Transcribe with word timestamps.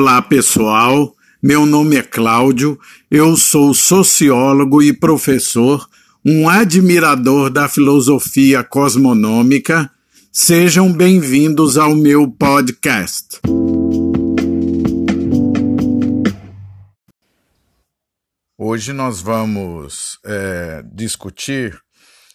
Olá, 0.00 0.22
pessoal. 0.22 1.12
Meu 1.42 1.66
nome 1.66 1.96
é 1.96 2.02
Cláudio, 2.04 2.78
eu 3.10 3.36
sou 3.36 3.74
sociólogo 3.74 4.80
e 4.80 4.92
professor, 4.92 5.88
um 6.24 6.48
admirador 6.48 7.50
da 7.50 7.68
filosofia 7.68 8.62
cosmonômica. 8.62 9.90
Sejam 10.30 10.92
bem-vindos 10.92 11.76
ao 11.76 11.96
meu 11.96 12.30
podcast. 12.30 13.40
Hoje 18.56 18.92
nós 18.92 19.20
vamos 19.20 20.20
é, 20.24 20.84
discutir 20.94 21.76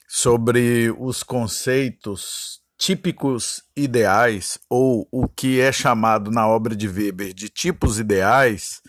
sobre 0.05 0.93
os 0.99 1.23
conceitos 1.23 2.59
típicos 2.83 3.63
ideais, 3.77 4.59
ou 4.69 5.07
o 5.09 5.25
que 5.25 5.61
é 5.61 5.71
chamado 5.71 6.29
na 6.29 6.45
obra 6.45 6.75
de 6.75 6.85
Weber 6.85 7.33
de 7.33 7.47
tipos 7.47 7.97
ideais, 7.97 8.81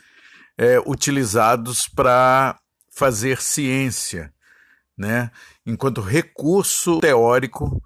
é, 0.58 0.80
utilizados 0.80 1.86
para 1.86 2.58
fazer 2.90 3.40
ciência, 3.40 4.34
né? 4.98 5.30
enquanto 5.64 6.00
recurso 6.00 6.98
teórico 6.98 7.80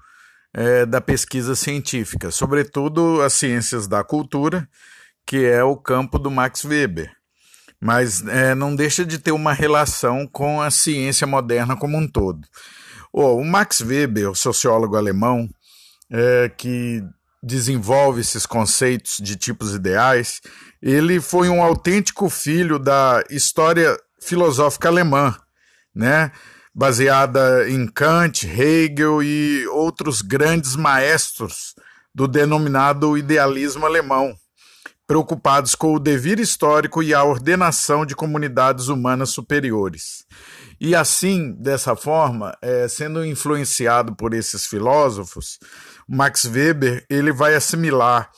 é, 0.55 0.87
da 0.87 0.99
pesquisa 0.99 1.55
científica, 1.55 2.31
sobretudo 2.31 3.21
as 3.21 3.35
ciências 3.35 3.87
da 3.87 4.03
cultura, 4.03 4.67
que 5.27 5.45
é 5.45 5.63
o 5.63 5.77
campo 5.77 6.19
do 6.19 6.31
Max 6.31 6.65
Weber 6.65 7.15
mas 7.81 8.27
é, 8.27 8.57
não 8.57 8.75
deixa 8.75 9.05
de 9.05 9.21
ter 9.21 9.31
uma 9.31 9.53
relação 9.53 10.27
com 10.27 10.61
a 10.61 10.69
ciência 10.69 11.29
moderna 11.29 11.77
como 11.77 11.97
um 11.97 12.09
todo. 12.09 12.41
Oh, 13.13 13.37
o 13.37 13.45
Max 13.45 13.81
Weber, 13.81 14.29
o 14.29 14.35
sociólogo 14.35 14.97
alemão, 14.97 15.49
é, 16.11 16.49
que 16.49 17.03
desenvolve 17.43 18.21
esses 18.21 18.47
conceitos 18.47 19.19
de 19.21 19.37
tipos 19.37 19.75
ideais, 19.75 20.41
ele 20.83 21.21
foi 21.21 21.49
um 21.49 21.63
autêntico 21.63 22.29
filho 22.29 22.79
da 22.79 23.23
história 23.31 23.97
filosófica 24.21 24.89
alemã, 24.89 25.37
né? 25.95 26.33
baseada 26.75 27.69
em 27.69 27.87
Kant, 27.89 28.47
Hegel 28.47 29.23
e 29.23 29.67
outros 29.69 30.23
grandes 30.23 30.77
maestros 30.77 31.75
do 32.15 32.29
denominado 32.29 33.19
idealismo 33.19 33.85
alemão 33.85 34.35
preocupados 35.09 35.75
com 35.75 35.95
o 35.95 35.99
devir 35.99 36.39
histórico 36.39 37.03
e 37.03 37.15
a 37.15 37.25
ordenação 37.25 38.05
de 38.05 38.15
comunidades 38.15 38.89
humanas 38.89 39.31
superiores. 39.31 40.27
E 40.79 40.95
assim, 40.95 41.57
dessa 41.59 41.97
forma, 41.97 42.55
é, 42.61 42.87
sendo 42.87 43.25
influenciado 43.25 44.15
por 44.15 44.35
esses 44.35 44.67
filósofos, 44.67 45.59
Max 46.07 46.45
Weber 46.45 47.07
ele 47.09 47.33
vai 47.33 47.55
assimilar 47.55 48.31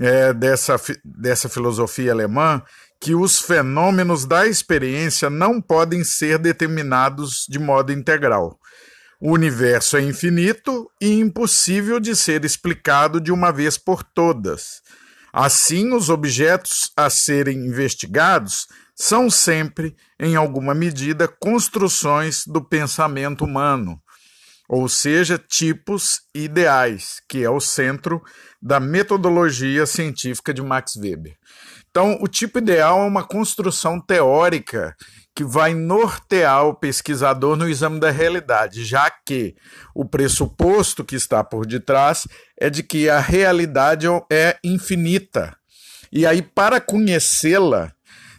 é, 0.00 0.32
dessa, 0.32 0.80
dessa 1.04 1.48
filosofia 1.48 2.12
alemã 2.12 2.62
que 3.00 3.16
os 3.16 3.40
fenômenos 3.40 4.24
da 4.24 4.46
experiência 4.46 5.28
não 5.28 5.60
podem 5.60 6.04
ser 6.04 6.38
determinados 6.38 7.46
de 7.48 7.58
modo 7.58 7.92
integral. 7.92 8.60
O 9.20 9.32
universo 9.32 9.96
é 9.96 10.02
infinito 10.02 10.88
e 11.00 11.18
impossível 11.18 11.98
de 11.98 12.14
ser 12.14 12.44
explicado 12.44 13.20
de 13.20 13.32
uma 13.32 13.50
vez 13.52 13.76
por 13.76 14.04
todas. 14.04 14.80
Assim, 15.32 15.94
os 15.94 16.10
objetos 16.10 16.90
a 16.94 17.08
serem 17.08 17.66
investigados 17.66 18.66
são 18.94 19.30
sempre, 19.30 19.96
em 20.20 20.36
alguma 20.36 20.74
medida, 20.74 21.26
construções 21.26 22.42
do 22.46 22.62
pensamento 22.62 23.44
humano, 23.44 23.98
ou 24.68 24.88
seja, 24.88 25.38
tipos 25.38 26.20
ideais, 26.34 27.20
que 27.28 27.42
é 27.42 27.48
o 27.48 27.60
centro 27.60 28.22
da 28.60 28.78
metodologia 28.78 29.86
científica 29.86 30.52
de 30.52 30.62
Max 30.62 30.96
Weber. 30.96 31.36
Então, 31.90 32.18
o 32.20 32.28
tipo 32.28 32.58
ideal 32.58 33.02
é 33.02 33.06
uma 33.06 33.24
construção 33.24 34.00
teórica 34.00 34.94
que 35.34 35.44
vai 35.44 35.74
nortear 35.74 36.66
o 36.66 36.74
pesquisador 36.74 37.56
no 37.56 37.68
exame 37.68 37.98
da 37.98 38.10
realidade, 38.10 38.84
já 38.84 39.10
que 39.10 39.54
o 39.94 40.04
pressuposto 40.04 41.04
que 41.04 41.16
está 41.16 41.42
por 41.42 41.66
detrás 41.66 42.26
é 42.58 42.68
de 42.68 42.82
que 42.82 43.08
a 43.08 43.18
realidade 43.18 44.06
é 44.30 44.58
infinita. 44.62 45.56
E 46.12 46.26
aí, 46.26 46.42
para 46.42 46.80
conhecê-la, 46.80 47.92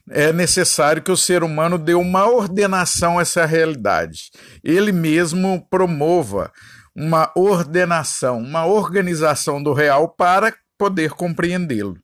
é 0.09 0.33
necessário 0.33 1.01
que 1.01 1.11
o 1.11 1.17
ser 1.17 1.43
humano 1.43 1.77
dê 1.77 1.93
uma 1.93 2.27
ordenação 2.27 3.17
a 3.17 3.21
essa 3.21 3.45
realidade. 3.45 4.29
Ele 4.63 4.91
mesmo 4.91 5.65
promova 5.69 6.51
uma 6.95 7.31
ordenação, 7.35 8.37
uma 8.37 8.65
organização 8.65 9.63
do 9.63 9.73
real 9.73 10.09
para 10.09 10.53
poder 10.77 11.11
compreendê-lo. 11.11 12.02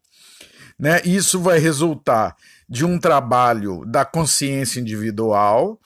Né? 0.79 1.01
Isso 1.03 1.41
vai 1.41 1.59
resultar 1.59 2.35
de 2.67 2.85
um 2.85 2.97
trabalho 2.97 3.83
da 3.85 4.05
consciência 4.05 4.79
individual, 4.79 5.79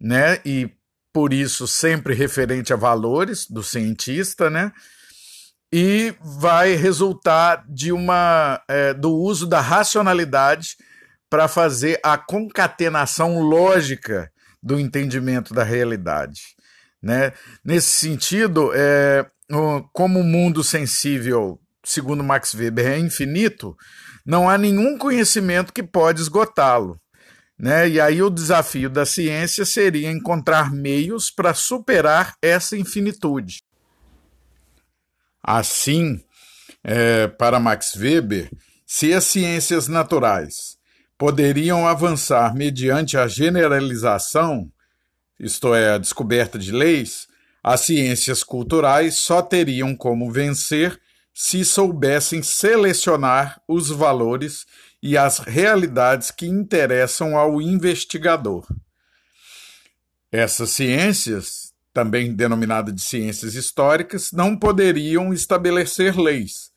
né? 0.00 0.40
E 0.44 0.70
por 1.12 1.32
isso 1.32 1.66
sempre 1.66 2.14
referente 2.14 2.72
a 2.72 2.76
valores 2.76 3.46
do 3.48 3.62
cientista, 3.62 4.48
né? 4.48 4.72
E 5.72 6.14
vai 6.22 6.74
resultar 6.76 7.64
de 7.68 7.92
uma 7.92 8.62
é, 8.68 8.94
do 8.94 9.12
uso 9.12 9.46
da 9.46 9.60
racionalidade 9.60 10.76
para 11.28 11.46
fazer 11.46 12.00
a 12.02 12.16
concatenação 12.16 13.40
lógica 13.40 14.32
do 14.62 14.80
entendimento 14.80 15.52
da 15.52 15.62
realidade. 15.62 16.40
Né? 17.02 17.32
Nesse 17.64 17.90
sentido, 17.90 18.70
é, 18.74 19.26
como 19.92 20.20
o 20.20 20.24
mundo 20.24 20.64
sensível, 20.64 21.60
segundo 21.90 22.22
Max 22.22 22.54
Weber, 22.54 22.86
é 22.86 22.98
infinito, 22.98 23.76
não 24.24 24.48
há 24.48 24.58
nenhum 24.58 24.98
conhecimento 24.98 25.72
que 25.72 25.82
pode 25.82 26.20
esgotá-lo. 26.20 27.00
Né? 27.58 27.88
E 27.88 28.00
aí 28.00 28.22
o 28.22 28.30
desafio 28.30 28.88
da 28.88 29.04
ciência 29.04 29.64
seria 29.64 30.10
encontrar 30.10 30.72
meios 30.72 31.30
para 31.30 31.54
superar 31.54 32.34
essa 32.40 32.76
infinitude. 32.76 33.62
Assim, 35.42 36.22
é, 36.84 37.26
para 37.26 37.58
Max 37.58 37.94
Weber, 37.96 38.50
se 38.86 39.12
as 39.12 39.24
ciências 39.24 39.88
naturais 39.88 40.76
poderiam 41.16 41.88
avançar 41.88 42.54
mediante 42.54 43.16
a 43.16 43.26
generalização, 43.26 44.70
isto 45.40 45.74
é, 45.74 45.94
a 45.94 45.98
descoberta 45.98 46.58
de 46.58 46.70
leis, 46.70 47.26
as 47.62 47.80
ciências 47.80 48.44
culturais 48.44 49.18
só 49.18 49.42
teriam 49.42 49.96
como 49.96 50.30
vencer 50.30 50.98
se 51.40 51.64
soubessem 51.64 52.42
selecionar 52.42 53.62
os 53.68 53.90
valores 53.90 54.66
e 55.00 55.16
as 55.16 55.38
realidades 55.38 56.32
que 56.32 56.48
interessam 56.48 57.38
ao 57.38 57.62
investigador. 57.62 58.66
Essas 60.32 60.70
ciências, 60.70 61.72
também 61.94 62.34
denominadas 62.34 62.92
de 62.92 63.00
ciências 63.00 63.54
históricas, 63.54 64.32
não 64.32 64.56
poderiam 64.56 65.32
estabelecer 65.32 66.18
leis, 66.18 66.72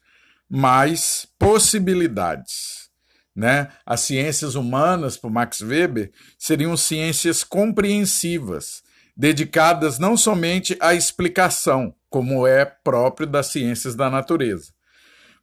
mas 0.47 1.25
possibilidades. 1.39 2.87
Né? 3.35 3.67
As 3.83 4.01
ciências 4.01 4.53
humanas, 4.53 5.17
por 5.17 5.31
Max 5.31 5.61
Weber, 5.61 6.11
seriam 6.37 6.77
ciências 6.77 7.43
compreensivas, 7.43 8.83
dedicadas 9.17 9.97
não 9.97 10.15
somente 10.15 10.77
à 10.79 10.93
explicação, 10.93 11.95
como 12.11 12.45
é 12.45 12.65
próprio 12.65 13.25
das 13.25 13.47
ciências 13.47 13.95
da 13.95 14.09
natureza, 14.09 14.71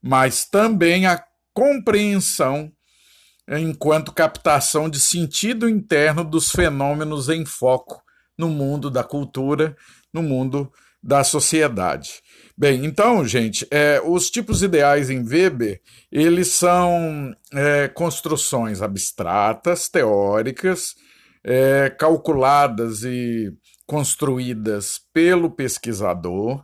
mas 0.01 0.45
também 0.45 1.07
à 1.07 1.21
compreensão 1.53 2.71
enquanto 3.49 4.13
captação 4.13 4.89
de 4.89 5.01
sentido 5.01 5.69
interno 5.69 6.23
dos 6.23 6.51
fenômenos 6.51 7.31
em 7.31 7.45
foco 7.47 8.03
no 8.37 8.49
mundo 8.49 8.91
da 8.91 9.03
cultura, 9.03 9.75
no 10.13 10.23
mundo 10.23 10.71
da 11.03 11.25
sociedade. 11.25 12.21
Bem, 12.57 12.85
então, 12.85 13.25
gente, 13.25 13.67
é, 13.71 14.01
os 14.05 14.31
tipos 14.31 14.63
ideais 14.63 15.09
em 15.09 15.23
Weber, 15.23 15.81
eles 16.13 16.49
são 16.49 17.35
é, 17.55 17.89
construções 17.89 18.83
abstratas, 18.83 19.89
teóricas, 19.89 20.95
é, 21.43 21.89
calculadas 21.89 23.05
e 23.05 23.51
construídas 23.89 25.01
pelo 25.15 25.51
pesquisador, 25.51 26.63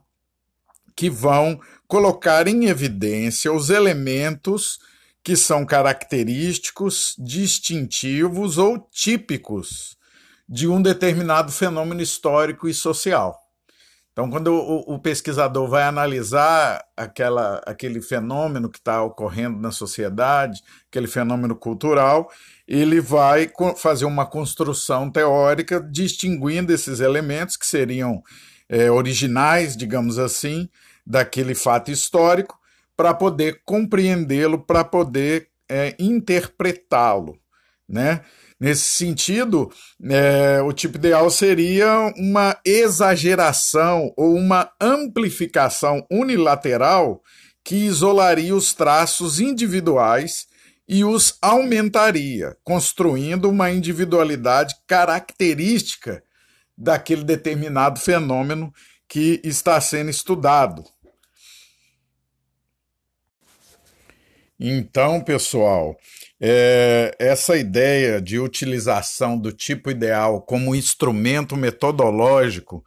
que 0.95 1.09
vão 1.09 1.59
colocar 1.89 2.47
em 2.47 2.67
evidência 2.67 3.51
os 3.51 3.71
elementos 3.71 4.79
que 5.23 5.35
são 5.35 5.65
característicos, 5.65 7.17
distintivos 7.19 8.59
ou 8.59 8.79
típicos 8.93 9.97
de 10.47 10.69
um 10.69 10.83
determinado 10.83 11.51
fenômeno 11.51 12.03
histórico 12.03 12.69
e 12.69 12.75
social. 12.75 13.41
Então, 14.15 14.31
quando 14.31 14.55
o, 14.55 14.95
o 14.95 14.99
pesquisador 15.01 15.69
vai 15.69 15.83
analisar 15.83 16.85
aquela, 16.97 17.61
aquele 17.67 18.01
fenômeno 18.01 18.71
que 18.71 18.79
está 18.79 19.03
ocorrendo 19.03 19.59
na 19.59 19.73
sociedade, 19.73 20.63
aquele 20.89 21.09
fenômeno 21.09 21.57
cultural, 21.57 22.31
ele 22.67 23.01
vai 23.01 23.51
fazer 23.77 24.05
uma 24.05 24.25
construção 24.25 25.11
teórica 25.11 25.81
distinguindo 25.81 26.73
esses 26.73 27.01
elementos 27.01 27.57
que 27.57 27.67
seriam 27.67 28.23
é, 28.69 28.89
originais, 28.89 29.77
digamos 29.77 30.17
assim, 30.17 30.69
daquele 31.05 31.55
fato 31.55 31.91
histórico, 31.91 32.57
para 32.97 33.13
poder 33.13 33.63
compreendê-lo, 33.65 34.61
para 34.61 34.85
poder 34.85 35.49
é, 35.69 35.97
interpretá-lo, 35.99 37.37
né? 37.89 38.23
Nesse 38.59 38.97
sentido, 38.97 39.71
é, 40.09 40.63
o 40.63 40.73
tipo 40.73 40.97
ideal 40.97 41.29
seria 41.29 42.13
uma 42.17 42.57
exageração 42.65 44.13
ou 44.17 44.35
uma 44.35 44.71
amplificação 44.81 46.07
unilateral 46.11 47.21
que 47.65 47.75
isolaria 47.75 48.55
os 48.55 48.73
traços 48.73 49.41
individuais 49.41 50.47
e 50.89 51.05
os 51.05 51.37
aumentaria, 51.41 52.57
construindo 52.63 53.49
uma 53.49 53.71
individualidade 53.71 54.75
característica 54.87 56.23
daquele 56.77 57.25
determinado 57.25 57.99
fenômeno 57.99 58.73
que 59.09 59.41
está 59.43 59.81
sendo 59.81 60.11
estudado. 60.11 60.85
Então, 64.59 65.21
pessoal, 65.21 65.97
é, 66.41 67.15
essa 67.19 67.57
ideia 67.57 68.21
de 68.21 68.39
utilização 68.39 69.37
do 69.37 69.53
tipo 69.53 69.91
ideal 69.91 70.41
como 70.43 70.75
instrumento 70.75 71.57
metodológico 71.57 72.85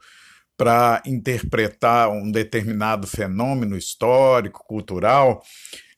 para 0.56 1.02
interpretar 1.06 2.10
um 2.10 2.32
determinado 2.32 3.06
fenômeno 3.06 3.76
histórico, 3.76 4.64
cultural, 4.66 5.42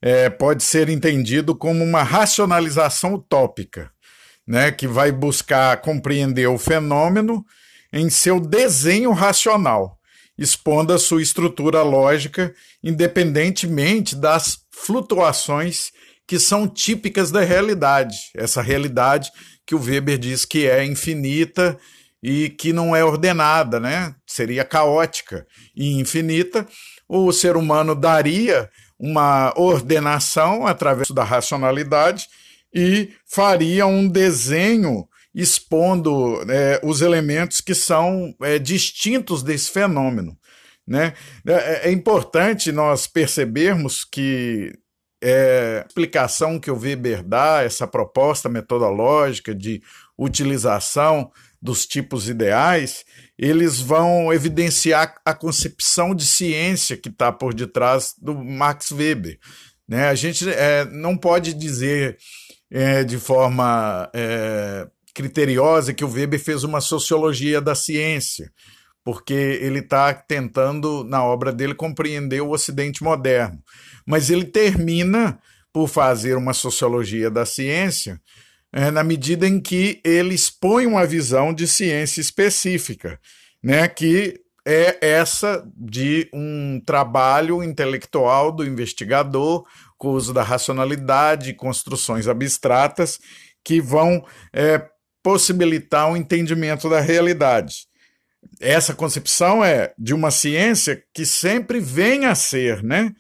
é, 0.03 0.29
pode 0.29 0.63
ser 0.63 0.89
entendido 0.89 1.55
como 1.55 1.85
uma 1.85 2.03
racionalização 2.03 3.15
utópica, 3.15 3.91
né, 4.47 4.73
que 4.73 4.89
vai 4.89 5.13
buscar 5.13 5.81
compreender 5.81 6.49
o 6.49 6.59
fenômeno 6.59 7.45
em 7.93 8.11
seu 8.11 8.41
desenho 8.41 9.13
racional, 9.13 9.99
expondo 10.37 10.93
a 10.93 10.99
sua 10.99 11.23
estrutura 11.23 11.83
lógica 11.83 12.53
independentemente 12.83 14.17
das 14.17 14.59
flutuações 14.85 15.91
que 16.27 16.39
são 16.39 16.69
típicas 16.69 17.31
da 17.31 17.41
realidade. 17.41 18.17
Essa 18.35 18.63
realidade 18.63 19.31
que 19.67 19.75
o 19.75 19.81
Weber 19.81 20.19
diz 20.19 20.45
que 20.45 20.67
é 20.67 20.85
infinita 20.85 21.79
e 22.23 22.51
que 22.51 22.73
não 22.73 22.95
é 22.95 23.05
ordenada, 23.05 23.81
né? 23.81 24.15
Seria 24.27 24.65
caótica 24.65 25.47
e 25.75 25.99
infinita. 25.99 26.67
O 27.09 27.33
ser 27.33 27.57
humano 27.57 27.95
daria 27.95 28.71
uma 28.99 29.53
ordenação 29.57 30.67
através 30.67 31.11
da 31.11 31.25
racionalidade 31.25 32.27
e 32.73 33.11
faria 33.27 33.87
um 33.87 34.07
desenho 34.07 35.09
expondo 35.35 36.45
é, 36.51 36.81
os 36.83 37.01
elementos 37.01 37.61
que 37.61 37.75
são 37.75 38.35
é, 38.43 38.59
distintos 38.59 39.43
desse 39.43 39.71
fenômeno. 39.71 40.37
Né? 40.91 41.15
É, 41.47 41.89
é 41.89 41.93
importante 41.93 42.73
nós 42.73 43.07
percebermos 43.07 44.05
que 44.05 44.73
é, 45.23 45.83
a 45.85 45.87
explicação 45.87 46.59
que 46.59 46.69
o 46.69 46.77
Weber 46.77 47.23
dá, 47.23 47.63
essa 47.63 47.87
proposta 47.87 48.49
metodológica 48.49 49.55
de 49.55 49.81
utilização 50.19 51.31
dos 51.63 51.87
tipos 51.87 52.29
ideais, 52.29 53.05
eles 53.39 53.81
vão 53.81 54.33
evidenciar 54.33 55.15
a 55.25 55.33
concepção 55.33 56.13
de 56.13 56.27
ciência 56.27 56.97
que 56.97 57.09
está 57.09 57.31
por 57.31 57.55
detrás 57.55 58.13
do 58.21 58.35
Max 58.35 58.91
Weber. 58.91 59.39
Né? 59.87 60.09
A 60.09 60.15
gente 60.17 60.49
é, 60.51 60.85
não 60.87 61.17
pode 61.17 61.55
dizer 61.55 62.19
é, 62.69 63.05
de 63.05 63.17
forma 63.17 64.11
é, 64.13 64.89
criteriosa 65.15 65.95
que 65.95 66.05
o 66.05 66.11
Weber 66.11 66.41
fez 66.41 66.65
uma 66.65 66.81
sociologia 66.81 67.61
da 67.61 67.77
ciência, 67.77 68.51
porque 69.05 69.33
ele 69.33 69.79
está 69.81 70.13
tentando, 70.13 71.05
na 71.05 71.25
obra 71.25 71.53
dele, 71.53 71.75
compreender 71.75 72.41
o 72.41 72.51
Ocidente 72.51 73.03
moderno. 73.03 73.63
Mas 74.07 74.31
ele 74.31 74.45
termina 74.45 75.39
por 75.73 75.89
fazer 75.89 76.37
uma 76.37 76.53
sociologia 76.53 77.31
da 77.31 77.47
ciência 77.47 78.21
é, 78.73 78.91
na 78.91 79.03
medida 79.03 79.47
em 79.49 79.61
que 79.61 80.01
ele 80.05 80.35
expõe 80.35 80.87
uma 80.87 81.05
visão 81.05 81.53
de 81.53 81.67
ciência 81.67 82.21
específica, 82.21 83.19
né, 83.63 83.89
que 83.89 84.41
é 84.65 84.99
essa 85.01 85.67
de 85.77 86.29
um 86.33 86.81
trabalho 86.85 87.63
intelectual 87.63 88.53
do 88.53 88.65
investigador, 88.65 89.67
com 89.99 90.09
o 90.09 90.13
uso 90.13 90.33
da 90.33 90.43
racionalidade, 90.43 91.55
construções 91.55 92.29
abstratas 92.29 93.19
que 93.65 93.81
vão 93.81 94.25
é, 94.53 94.87
possibilitar 95.23 96.09
o 96.09 96.13
um 96.13 96.17
entendimento 96.17 96.89
da 96.89 97.01
realidade. 97.01 97.90
Essa 98.61 98.95
concepção 98.95 99.65
é 99.65 99.93
de 99.99 100.13
uma 100.15 100.31
ciência 100.31 101.03
que 101.15 101.25
sempre 101.25 101.81
vem 101.81 102.27
a 102.27 102.35
ser, 102.35 102.83
né? 102.83 103.13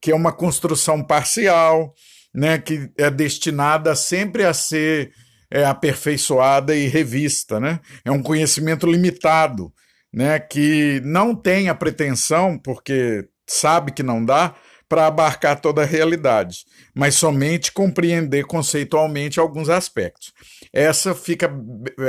que 0.00 0.10
é 0.10 0.14
uma 0.14 0.32
construção 0.32 1.02
parcial, 1.02 1.94
né? 2.34 2.58
que 2.58 2.90
é 2.96 3.10
destinada 3.10 3.94
sempre 3.94 4.44
a 4.44 4.54
ser 4.54 5.12
é, 5.50 5.64
aperfeiçoada 5.64 6.74
e 6.74 6.88
revista. 6.88 7.60
Né? 7.60 7.80
É 8.04 8.10
um 8.10 8.22
conhecimento 8.22 8.86
limitado, 8.86 9.72
né? 10.12 10.38
que 10.38 11.00
não 11.04 11.34
tem 11.34 11.68
a 11.68 11.74
pretensão, 11.74 12.58
porque 12.58 13.28
sabe 13.46 13.92
que 13.92 14.02
não 14.02 14.24
dá, 14.24 14.54
para 14.88 15.06
abarcar 15.06 15.60
toda 15.60 15.82
a 15.82 15.86
realidade, 15.86 16.64
mas 16.94 17.16
somente 17.16 17.72
compreender 17.72 18.44
conceitualmente 18.44 19.40
alguns 19.40 19.68
aspectos. 19.68 20.32
Essa 20.72 21.14
fica 21.14 21.50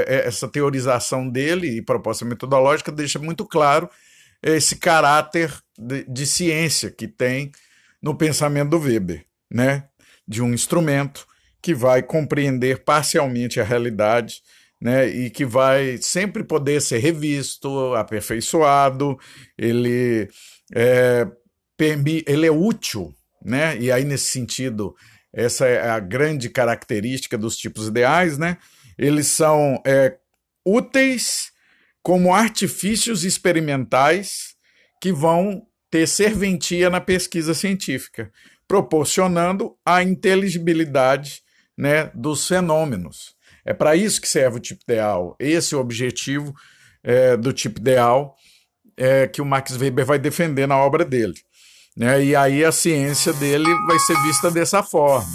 essa 0.05 0.47
teorização 0.47 1.27
dele 1.27 1.77
e 1.77 1.81
proposta 1.81 2.23
metodológica 2.23 2.91
deixa 2.91 3.17
muito 3.17 3.45
claro 3.45 3.89
esse 4.41 4.75
caráter 4.75 5.51
de, 5.77 6.03
de 6.03 6.25
ciência 6.25 6.91
que 6.91 7.07
tem 7.07 7.51
no 8.01 8.15
pensamento 8.15 8.69
do 8.69 8.79
Weber, 8.79 9.25
né? 9.51 9.85
De 10.27 10.41
um 10.41 10.53
instrumento 10.53 11.25
que 11.61 11.73
vai 11.73 12.03
compreender 12.03 12.83
parcialmente 12.83 13.59
a 13.59 13.63
realidade, 13.63 14.41
né? 14.79 15.07
E 15.07 15.29
que 15.31 15.45
vai 15.45 15.97
sempre 15.97 16.43
poder 16.43 16.81
ser 16.81 16.99
revisto, 16.99 17.95
aperfeiçoado, 17.95 19.17
ele 19.57 20.29
é, 20.75 21.27
ele 21.79 22.45
é 22.45 22.51
útil, 22.51 23.13
né? 23.43 23.77
E 23.77 23.91
aí, 23.91 24.03
nesse 24.03 24.31
sentido, 24.31 24.95
essa 25.33 25.65
é 25.67 25.89
a 25.89 25.99
grande 25.99 26.49
característica 26.49 27.37
dos 27.37 27.55
tipos 27.57 27.87
ideais, 27.87 28.37
né? 28.37 28.57
Eles 28.97 29.27
são 29.27 29.81
é, 29.85 30.17
úteis 30.65 31.51
como 32.01 32.33
artifícios 32.33 33.23
experimentais 33.23 34.55
que 35.01 35.11
vão 35.11 35.61
ter 35.91 36.07
serventia 36.07 36.89
na 36.89 36.99
pesquisa 36.99 37.53
científica, 37.53 38.31
proporcionando 38.67 39.75
a 39.85 40.03
inteligibilidade 40.03 41.41
né, 41.77 42.11
dos 42.13 42.47
fenômenos. 42.47 43.35
É 43.65 43.73
para 43.73 43.95
isso 43.95 44.21
que 44.21 44.27
serve 44.27 44.57
o 44.57 44.61
tipo 44.61 44.81
ideal. 44.87 45.35
Esse 45.39 45.73
é 45.73 45.77
o 45.77 45.81
objetivo 45.81 46.53
é, 47.03 47.37
do 47.37 47.53
tipo 47.53 47.79
ideal 47.79 48.35
é, 48.97 49.27
que 49.27 49.41
o 49.41 49.45
Max 49.45 49.77
Weber 49.77 50.05
vai 50.05 50.17
defender 50.17 50.67
na 50.67 50.77
obra 50.77 51.05
dele. 51.05 51.35
Né? 51.97 52.25
E 52.25 52.35
aí 52.35 52.63
a 52.63 52.71
ciência 52.71 53.33
dele 53.33 53.65
vai 53.87 53.97
ser 53.97 54.21
vista 54.21 54.51
dessa 54.51 54.83
forma, 54.83 55.27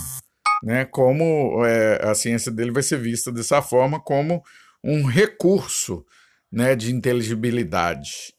né? 0.62 0.84
Como 0.84 1.66
é, 1.66 2.08
a 2.08 2.14
ciência 2.14 2.52
dele 2.52 2.70
vai 2.70 2.84
ser 2.84 2.98
vista 2.98 3.32
dessa 3.32 3.60
forma 3.60 3.98
como 4.00 4.40
um 4.84 5.04
recurso, 5.04 6.06
né, 6.50 6.76
de 6.76 6.94
inteligibilidade. 6.94 8.32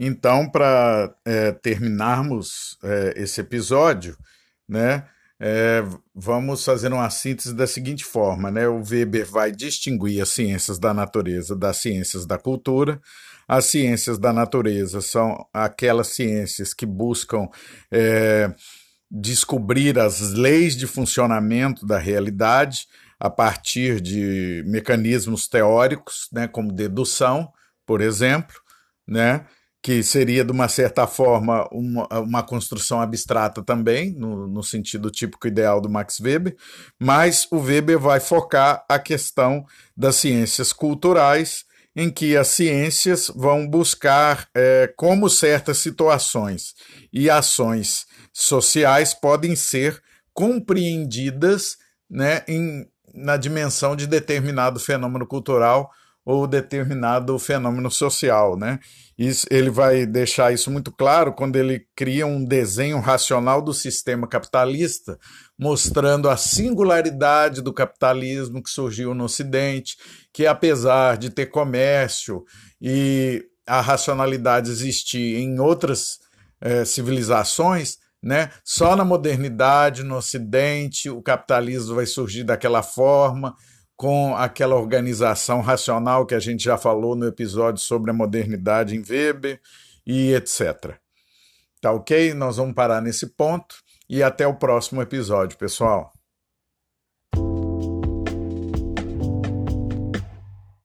Então, 0.00 0.48
para 0.48 1.14
é, 1.24 1.52
terminarmos 1.52 2.78
é, 2.82 3.14
esse 3.16 3.40
episódio, 3.40 4.16
né, 4.68 5.08
é, 5.40 5.84
vamos 6.12 6.64
fazer 6.64 6.92
uma 6.92 7.10
síntese 7.10 7.54
da 7.54 7.66
seguinte 7.66 8.04
forma: 8.04 8.50
né? 8.50 8.66
o 8.66 8.82
Weber 8.82 9.26
vai 9.26 9.52
distinguir 9.52 10.20
as 10.20 10.30
ciências 10.30 10.80
da 10.80 10.92
natureza 10.92 11.54
das 11.54 11.76
ciências 11.76 12.26
da 12.26 12.36
cultura, 12.36 13.00
as 13.48 13.64
ciências 13.64 14.18
da 14.18 14.30
natureza 14.30 15.00
são 15.00 15.46
aquelas 15.54 16.08
ciências 16.08 16.74
que 16.74 16.84
buscam 16.84 17.48
é, 17.90 18.54
descobrir 19.10 19.98
as 19.98 20.20
leis 20.32 20.76
de 20.76 20.86
funcionamento 20.86 21.86
da 21.86 21.98
realidade 21.98 22.86
a 23.18 23.30
partir 23.30 24.00
de 24.02 24.62
mecanismos 24.66 25.48
teóricos, 25.48 26.28
né, 26.30 26.46
como 26.46 26.70
dedução, 26.70 27.50
por 27.86 28.02
exemplo, 28.02 28.54
né, 29.06 29.46
que 29.82 30.02
seria, 30.02 30.44
de 30.44 30.52
uma 30.52 30.68
certa 30.68 31.06
forma, 31.06 31.66
uma, 31.72 32.06
uma 32.20 32.42
construção 32.42 33.00
abstrata 33.00 33.62
também, 33.62 34.12
no, 34.12 34.46
no 34.46 34.62
sentido 34.62 35.10
típico 35.10 35.48
ideal 35.48 35.80
do 35.80 35.88
Max 35.88 36.20
Weber, 36.20 36.54
mas 37.00 37.48
o 37.50 37.58
Weber 37.58 37.98
vai 37.98 38.20
focar 38.20 38.84
a 38.88 38.98
questão 38.98 39.64
das 39.96 40.16
ciências 40.16 40.72
culturais 40.72 41.64
em 41.94 42.10
que 42.10 42.36
as 42.36 42.48
ciências 42.48 43.30
vão 43.34 43.66
buscar 43.66 44.48
é, 44.54 44.92
como 44.96 45.28
certas 45.28 45.78
situações 45.78 46.74
e 47.12 47.28
ações 47.28 48.06
sociais 48.32 49.14
podem 49.14 49.56
ser 49.56 50.00
compreendidas 50.32 51.76
né, 52.08 52.44
em, 52.46 52.86
na 53.12 53.36
dimensão 53.36 53.96
de 53.96 54.06
determinado 54.06 54.78
fenômeno 54.78 55.26
cultural 55.26 55.90
ou 56.28 56.46
determinado 56.46 57.38
fenômeno 57.38 57.90
social, 57.90 58.54
né? 58.54 58.78
Isso, 59.16 59.46
ele 59.50 59.70
vai 59.70 60.04
deixar 60.04 60.52
isso 60.52 60.70
muito 60.70 60.92
claro 60.92 61.32
quando 61.32 61.56
ele 61.56 61.86
cria 61.96 62.26
um 62.26 62.44
desenho 62.44 63.00
racional 63.00 63.62
do 63.62 63.72
sistema 63.72 64.28
capitalista, 64.28 65.18
mostrando 65.58 66.28
a 66.28 66.36
singularidade 66.36 67.62
do 67.62 67.72
capitalismo 67.72 68.62
que 68.62 68.68
surgiu 68.68 69.14
no 69.14 69.24
Ocidente, 69.24 69.96
que 70.30 70.46
apesar 70.46 71.16
de 71.16 71.30
ter 71.30 71.46
comércio 71.46 72.44
e 72.78 73.42
a 73.66 73.80
racionalidade 73.80 74.70
existir 74.70 75.36
em 75.38 75.58
outras 75.58 76.18
eh, 76.60 76.84
civilizações, 76.84 77.96
né? 78.22 78.50
Só 78.62 78.94
na 78.94 79.04
modernidade, 79.04 80.02
no 80.02 80.16
Ocidente, 80.16 81.08
o 81.08 81.22
capitalismo 81.22 81.94
vai 81.94 82.04
surgir 82.04 82.44
daquela 82.44 82.82
forma, 82.82 83.56
com 83.98 84.36
aquela 84.36 84.76
organização 84.76 85.60
racional 85.60 86.24
que 86.24 86.34
a 86.36 86.38
gente 86.38 86.62
já 86.62 86.78
falou 86.78 87.16
no 87.16 87.26
episódio 87.26 87.82
sobre 87.82 88.12
a 88.12 88.14
modernidade 88.14 88.94
em 88.94 89.02
Weber 89.02 89.60
e 90.06 90.32
etc. 90.32 90.94
Tá 91.80 91.90
ok? 91.90 92.32
Nós 92.32 92.58
vamos 92.58 92.76
parar 92.76 93.02
nesse 93.02 93.26
ponto 93.26 93.74
e 94.08 94.22
até 94.22 94.46
o 94.46 94.54
próximo 94.54 95.02
episódio, 95.02 95.58
pessoal. 95.58 96.12